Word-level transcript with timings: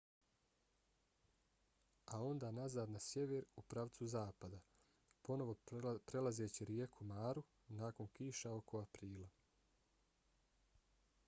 a 2.15 2.21
onda 2.29 2.49
nazad 2.51 2.89
na 2.95 2.99
sjever 3.07 3.45
u 3.55 3.61
pravcu 3.73 4.07
zapada 4.15 4.61
ponovo 5.21 5.55
prelazeći 6.05 6.65
rijeku 6.71 7.03
maru 7.13 7.43
nakon 7.83 8.07
kiša 8.19 8.51
oko 8.63 8.81
aprila 8.81 9.29